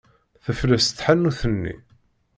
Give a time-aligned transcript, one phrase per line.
[0.43, 1.73] Tefles tḥanut-nni.